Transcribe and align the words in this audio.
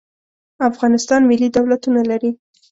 افغانستان 0.69 1.21
ملي 1.29 1.47
دولتونه 1.57 2.01
لري. 2.09 2.31